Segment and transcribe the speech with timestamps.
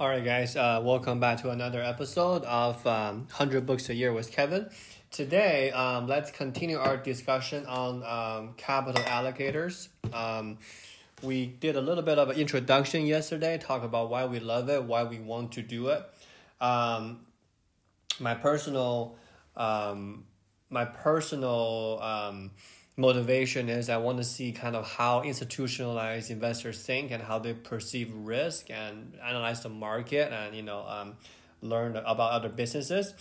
[0.00, 4.12] All right, guys, uh, welcome back to another episode of um, 100 Books a Year
[4.12, 4.70] with Kevin.
[5.10, 9.88] Today, um, let's continue our discussion on um, capital allocators.
[10.12, 10.58] Um,
[11.20, 14.84] we did a little bit of an introduction yesterday, talk about why we love it,
[14.84, 16.04] why we want to do it.
[16.60, 17.26] Um,
[18.20, 19.16] my personal,
[19.56, 20.26] um,
[20.70, 21.98] my personal
[22.98, 27.54] motivation is I want to see kind of how institutionalized investors think and how they
[27.54, 31.14] perceive risk and analyze the market and you know um,
[31.62, 33.14] learn about other businesses.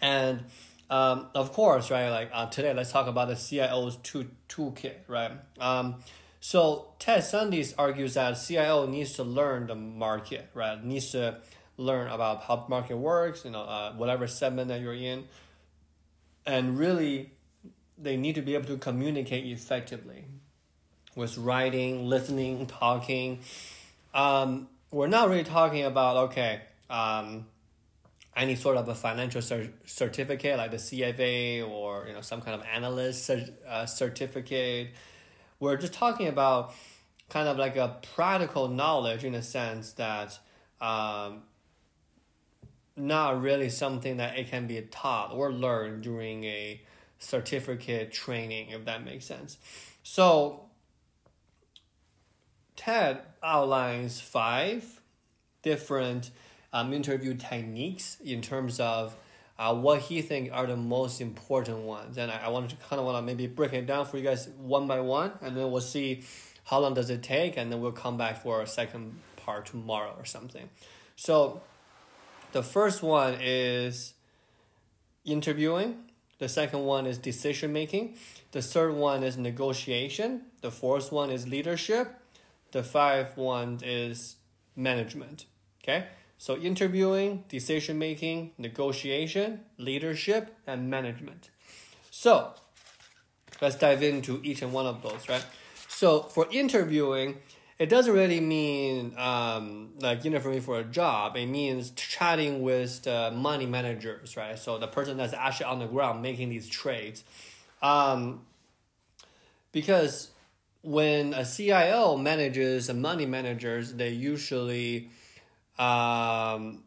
[0.00, 0.44] And
[0.90, 5.32] um, of course, right, like uh, today, let's talk about the CIO's two, toolkit, right?
[5.58, 5.96] Um,
[6.40, 10.84] so Ted Sundin argues that CIO needs to learn the market, right?
[10.84, 11.38] Needs to
[11.78, 15.24] learn about how market works, you know, uh, whatever segment that you're in,
[16.44, 17.33] and really
[17.98, 20.24] they need to be able to communicate effectively
[21.14, 23.40] with writing, listening, talking.
[24.12, 27.46] Um, we're not really talking about okay, um,
[28.36, 32.60] any sort of a financial cer- certificate like the CFA or you know some kind
[32.60, 34.90] of analyst cer- uh, certificate.
[35.60, 36.74] We're just talking about
[37.28, 40.38] kind of like a practical knowledge in a sense that
[40.80, 41.42] um,
[42.96, 46.80] not really something that it can be taught or learned during a
[47.18, 49.58] certificate training, if that makes sense.
[50.02, 50.66] So,
[52.76, 55.00] Ted outlines five
[55.62, 56.30] different
[56.72, 59.16] um, interview techniques in terms of
[59.58, 62.18] uh, what he think are the most important ones.
[62.18, 64.24] And I, I wanted to kind of want to maybe break it down for you
[64.24, 66.24] guys one by one, and then we'll see
[66.64, 70.14] how long does it take, and then we'll come back for a second part tomorrow
[70.18, 70.68] or something.
[71.16, 71.62] So
[72.52, 74.14] the first one is
[75.24, 75.96] interviewing.
[76.44, 78.16] The second one is decision making.
[78.52, 80.42] The third one is negotiation.
[80.60, 82.20] The fourth one is leadership.
[82.72, 84.36] The fifth one is
[84.76, 85.46] management.
[85.82, 86.04] Okay?
[86.36, 91.48] So interviewing, decision making, negotiation, leadership, and management.
[92.10, 92.52] So
[93.62, 95.46] let's dive into each and one of those, right?
[95.88, 97.38] So for interviewing,
[97.78, 101.36] it doesn't really mean um, like interviewing for a job.
[101.36, 104.58] It means chatting with the money managers, right?
[104.58, 107.24] So the person that's actually on the ground making these trades.
[107.82, 108.42] Um,
[109.72, 110.30] because
[110.82, 115.10] when a CIO manages a money managers, they usually,
[115.78, 116.84] um,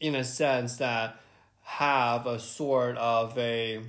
[0.00, 1.18] in a sense, that
[1.62, 3.80] have a sort of a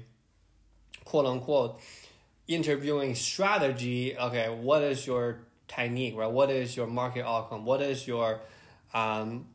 [1.04, 1.82] quote unquote
[2.48, 4.18] interviewing strategy.
[4.18, 5.40] Okay, what is your
[5.76, 6.32] technique, right?
[6.32, 7.66] What is your market outcome?
[7.66, 8.42] What is your
[8.94, 9.48] um,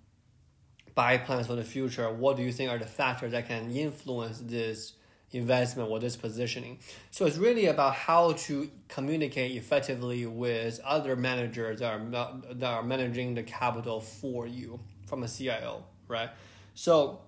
[0.95, 2.13] buy plans for the future?
[2.13, 4.95] What do you think are the factors that can influence this
[5.33, 6.79] investment or this positioning?
[7.11, 12.83] So it's really about how to communicate effectively with other managers that are that are
[12.83, 16.31] managing the capital for you from a CIO, right?
[16.75, 17.21] So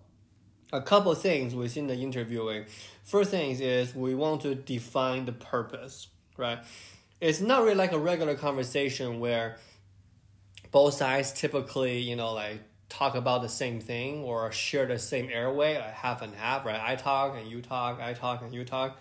[0.72, 2.66] a couple things within the interviewing.
[3.04, 6.58] First thing is we want to define the purpose, right?
[7.20, 9.56] It's not really like a regular conversation where
[10.70, 15.28] both sides typically, you know, like talk about the same thing or share the same
[15.32, 16.80] airway, like half and half, right?
[16.82, 18.98] I talk and you talk, I talk and you talk.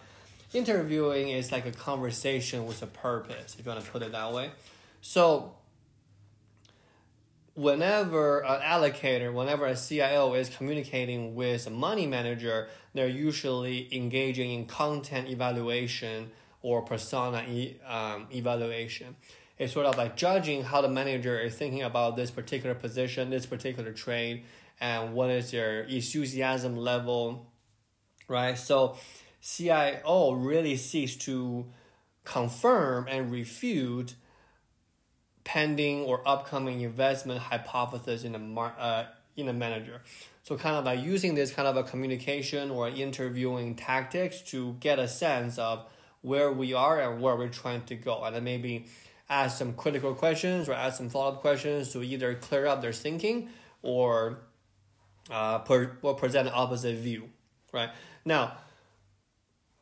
[0.53, 4.33] Interviewing is like a conversation with a purpose, if you want to put it that
[4.33, 4.51] way.
[5.01, 5.53] So,
[7.53, 14.51] whenever an allocator, whenever a CIO is communicating with a money manager, they're usually engaging
[14.51, 19.15] in content evaluation or persona e- um, evaluation.
[19.57, 23.45] It's sort of like judging how the manager is thinking about this particular position, this
[23.45, 24.43] particular trade,
[24.79, 27.51] and what is their enthusiasm level,
[28.27, 28.57] right?
[28.57, 28.97] So,
[29.41, 31.65] CIO really seeks to
[32.23, 34.15] confirm and refute
[35.43, 39.05] pending or upcoming investment hypothesis in a mar- uh,
[39.35, 40.01] in a manager.
[40.43, 44.99] So kind of like using this kind of a communication or interviewing tactics to get
[44.99, 45.85] a sense of
[46.21, 48.85] where we are and where we're trying to go, and then maybe
[49.29, 52.93] ask some critical questions or ask some follow up questions to either clear up their
[52.93, 53.49] thinking
[53.81, 54.39] or
[55.29, 57.29] uh, per, or present an opposite view,
[57.71, 57.89] right?
[58.25, 58.57] Now,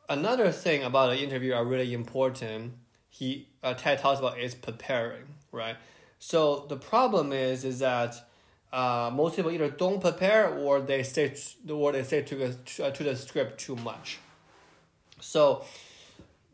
[0.09, 2.73] another thing about the interview are really important.
[3.09, 5.77] He uh, Ted talks about is preparing, right?
[6.19, 8.15] So the problem is is that
[8.71, 11.33] uh, most people either don't prepare or they say
[11.69, 14.19] or they say to the to the script too much.
[15.19, 15.63] So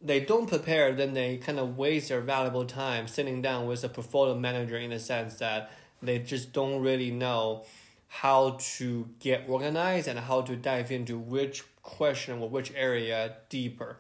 [0.04, 3.90] they don't prepare, then they kind of waste their valuable time sitting down with a
[3.90, 5.72] portfolio manager in the sense that
[6.02, 7.64] they just don't really know
[8.08, 13.98] how to get organized and how to dive into which question or which area deeper.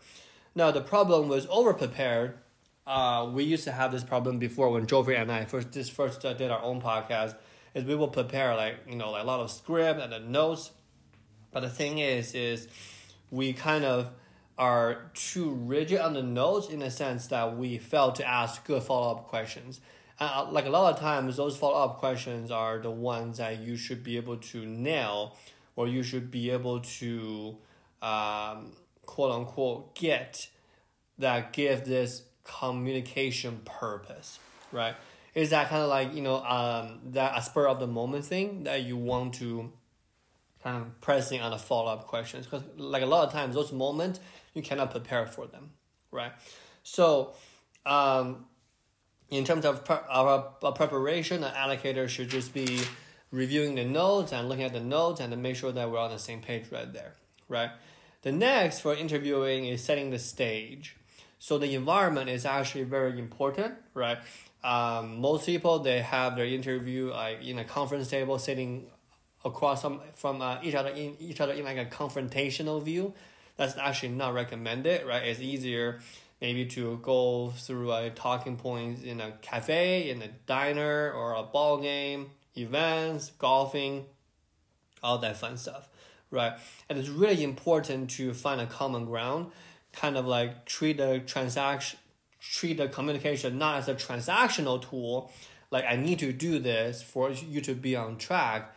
[0.53, 2.37] Now, the problem was over prepared.
[2.85, 6.25] Uh, we used to have this problem before when Joffrey and I first this first
[6.25, 7.35] uh, did our own podcast.
[7.73, 10.71] is we will prepare like you know like a lot of script and the notes,
[11.51, 12.67] but the thing is is
[13.31, 14.11] we kind of
[14.57, 18.83] are too rigid on the notes in the sense that we fail to ask good
[18.83, 19.81] follow up questions.
[20.19, 23.75] Uh, like a lot of times, those follow up questions are the ones that you
[23.75, 25.35] should be able to nail,
[25.75, 27.57] or you should be able to,
[28.01, 28.73] um,
[29.05, 30.47] quote unquote, get
[31.17, 34.39] that give this communication purpose,
[34.71, 34.95] right?
[35.33, 38.65] Is that kind of like you know um, that a spur of the moment thing
[38.65, 39.71] that you want to
[40.63, 43.73] kind of pressing on the follow up questions because like a lot of times those
[43.73, 44.19] moments
[44.53, 45.71] you cannot prepare for them,
[46.11, 46.31] right?
[46.83, 47.33] So,
[47.85, 48.45] um,
[49.29, 52.81] in terms of pre- our, our preparation, an allocator should just be
[53.31, 56.19] reviewing the notes and looking at the notes and make sure that we're on the
[56.19, 57.15] same page right there,
[57.49, 57.71] right?
[58.21, 60.95] The next for interviewing is setting the stage.
[61.39, 64.19] So the environment is actually very important, right?
[64.63, 68.85] Um, most people they have their interview like in a conference table sitting
[69.43, 73.13] across from from uh, each other in each other in like a confrontational view
[73.55, 75.23] that's actually not recommended, right?
[75.23, 75.99] It's easier
[76.41, 81.43] maybe to go through a talking points in a cafe, in a diner, or a
[81.43, 84.05] ball game, events, golfing,
[85.01, 85.87] all that fun stuff,
[86.31, 86.53] right?
[86.89, 89.51] And it's really important to find a common ground,
[89.93, 91.99] kind of like treat the transaction,
[92.41, 95.31] treat the communication not as a transactional tool,
[95.71, 98.75] like I need to do this for you to be on track,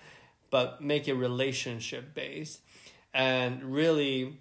[0.50, 2.60] but make it relationship based
[3.12, 4.38] and really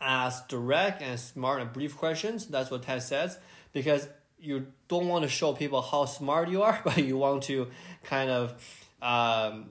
[0.00, 2.46] ask direct and smart and brief questions.
[2.46, 3.38] That's what Ted says
[3.72, 4.08] because
[4.38, 7.68] you don't want to show people how smart you are, but you want to
[8.04, 8.54] kind of,
[9.02, 9.70] um,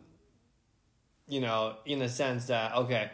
[1.27, 3.09] you know, in a sense that okay,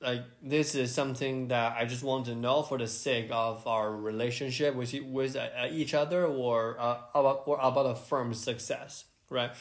[0.00, 3.94] like this is something that I just want to know for the sake of our
[3.94, 9.52] relationship with with uh, each other or uh, about or about a firm's success, right?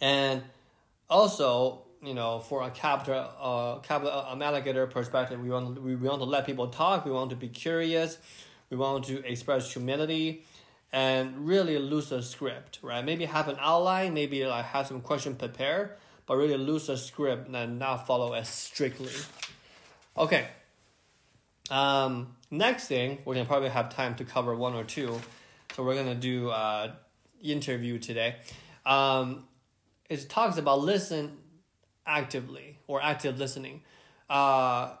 [0.00, 0.42] And
[1.08, 6.20] also you know, for a capital, uh, capital um, allocator perspective, we want we want
[6.20, 7.04] to let people talk.
[7.04, 8.18] We want to be curious.
[8.70, 10.44] We want to express humility,
[10.92, 13.04] and really lose the script, right?
[13.04, 15.90] Maybe have an outline, maybe like have some question prepared,
[16.26, 19.12] but really lose the script and not follow as strictly.
[20.16, 20.48] Okay.
[21.70, 25.20] Um, next thing, we're gonna probably have time to cover one or two,
[25.74, 26.92] so we're gonna do uh
[27.42, 28.36] interview today.
[28.84, 29.44] Um,
[30.08, 31.38] it talks about listen
[32.06, 33.82] actively or active listening.
[34.28, 34.94] Uh,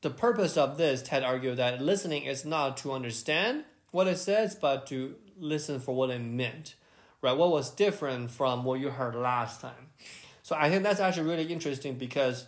[0.00, 4.54] the purpose of this, Ted argued that listening is not to understand what it says,
[4.54, 6.74] but to listen for what it meant,
[7.22, 7.36] right?
[7.36, 9.90] What was different from what you heard last time.
[10.42, 12.46] So I think that's actually really interesting because,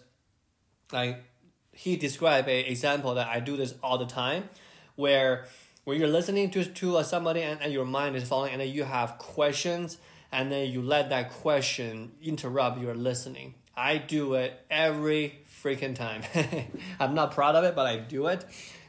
[0.93, 1.25] like,
[1.73, 4.51] he described an example that I do this all the time,
[4.97, 5.47] where
[5.85, 8.85] when you're listening to to somebody and, and your mind is following, and then you
[8.85, 9.99] have questions
[10.37, 13.55] and then you let that question interrupt your listening.
[13.75, 16.25] I do it every freaking time.
[17.01, 18.45] I'm not proud of it, but I do it.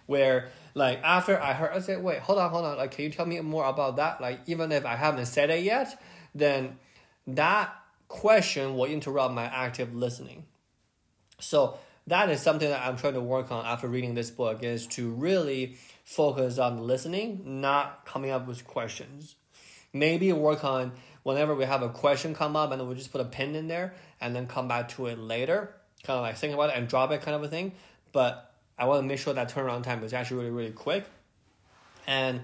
[0.07, 2.75] Where like after I heard, I said, wait, hold on, hold on.
[2.75, 4.19] Like, can you tell me more about that?
[4.19, 5.97] Like, even if I haven't said it yet,
[6.35, 6.75] then
[7.27, 7.73] that
[8.09, 10.43] question will interrupt my active listening.
[11.39, 11.77] So
[12.07, 15.11] that is something that I'm trying to work on after reading this book is to
[15.11, 19.35] really focus on listening, not coming up with questions.
[19.93, 20.91] Maybe work on
[21.27, 23.93] whenever we have a question come up and we just put a pin in there
[24.21, 25.69] and then come back to it later,
[26.03, 27.73] kind of like think about it and drop it kind of a thing.
[28.13, 31.03] But I want to make sure that turnaround time is actually really, really quick.
[32.07, 32.39] And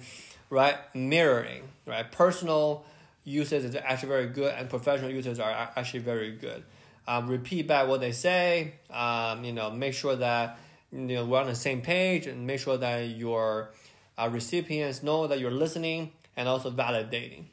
[0.50, 2.12] right, mirroring, right?
[2.12, 2.84] Personal
[3.24, 6.62] users is actually very good and professional users are actually very good.
[7.08, 10.60] Um, repeat back what they say, um, you know, make sure that
[10.92, 13.72] you know we're on the same page and make sure that your
[14.18, 17.46] uh, recipients know that you're listening and also validating,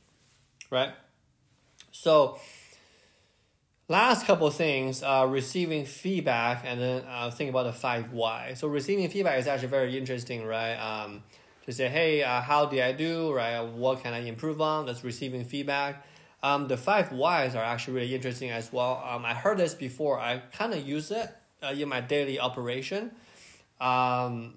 [0.71, 0.91] right?
[1.93, 2.39] So,
[3.89, 8.55] last couple things, uh, receiving feedback and then uh, think about the five why.
[8.55, 10.77] So, receiving feedback is actually very interesting, right?
[10.77, 11.23] Um,
[11.67, 13.61] to say, hey, uh, how did I do, right?
[13.61, 14.87] What can I improve on?
[14.87, 16.07] That's receiving feedback.
[16.43, 19.05] Um, the five whys are actually really interesting as well.
[19.07, 20.19] Um, I heard this before.
[20.19, 21.29] I kind of use it
[21.63, 23.13] uh, in my daily operation.
[23.81, 24.55] Um,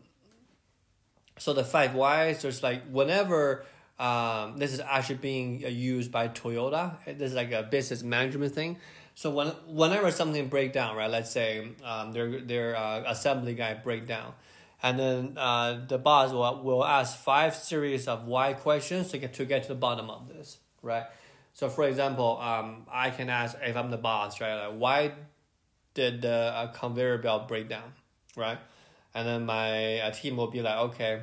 [1.38, 3.66] so the five whys, there's like whenever
[4.04, 6.98] um, this is actually being uh, used by Toyota.
[7.06, 8.78] This is like a business management thing.
[9.16, 11.10] So when whenever something break down, right?
[11.10, 14.34] Let's say um, their their uh, assembly guy break down,
[14.82, 19.36] and then uh, the boss will, will ask five series of why questions to get
[19.36, 21.06] to get to the bottom of this, right?
[21.54, 24.68] So for example, um, I can ask if I'm the boss, right?
[24.68, 25.12] Like, why
[25.94, 27.94] did the uh, conveyor belt break down,
[28.36, 28.58] right?
[29.16, 31.22] And then my uh, team will be like, okay,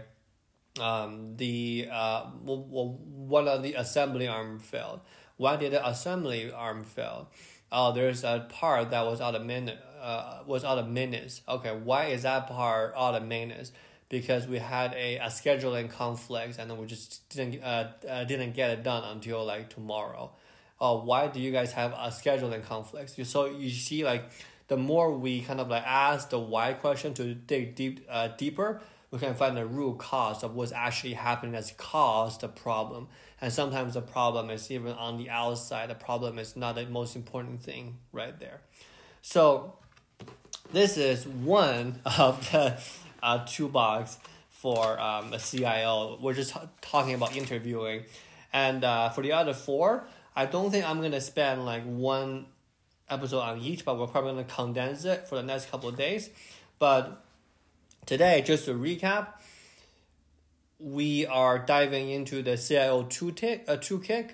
[0.79, 5.01] um, the uh, one of the assembly arm failed.
[5.37, 7.29] Why did the assembly arm fail?
[7.73, 11.43] Oh, there's a part that was out of minute uh, was out of minutes.
[11.49, 13.73] Okay, why is that part out of minutes?
[14.09, 18.71] Because we had a, a scheduling conflict and we just didn't uh, uh, didn't get
[18.71, 20.31] it done until like tomorrow.
[20.81, 23.19] Oh, why do you guys have a scheduling conflict?
[23.19, 24.31] You so you see like
[24.69, 28.81] the more we kind of like ask the why question to dig deep uh, deeper,
[29.11, 33.09] we can find the root cause of what's actually happening that's caused the problem.
[33.41, 35.91] And sometimes the problem is even on the outside.
[35.91, 38.61] The problem is not the most important thing right there.
[39.23, 39.75] So
[40.73, 42.79] this is one of the
[43.23, 44.19] uh, toolbox
[44.51, 46.19] for um, a CIO.
[46.21, 48.05] We're just talking about interviewing.
[48.53, 50.05] And uh, for the other four,
[50.37, 52.47] I don't think I'm gonna spend like one
[53.09, 56.31] episode on each, but we're probably gonna condense it for the next couple of days.
[56.79, 57.25] But
[58.07, 59.29] today, just to recap,
[60.79, 64.31] we are diving into the CIO toolkit, uh, toolkit,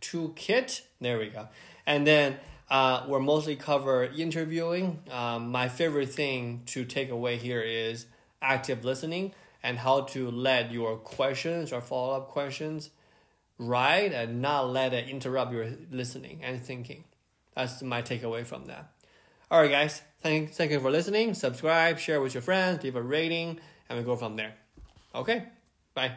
[0.00, 0.82] toolkit.
[1.00, 1.48] There we go,
[1.86, 2.36] and then
[2.70, 5.00] uh, we're mostly cover interviewing.
[5.10, 8.06] Um, my favorite thing to take away here is
[8.40, 9.32] active listening
[9.62, 12.90] and how to let your questions or follow up questions
[13.58, 17.04] right and not let it interrupt your listening and thinking.
[17.54, 18.90] That's my takeaway from that.
[19.52, 20.00] All right, guys.
[20.22, 21.34] Thank, thank you for listening.
[21.34, 24.54] Subscribe, share with your friends, leave a rating, and we go from there.
[25.14, 25.44] Okay,
[25.92, 26.12] bye.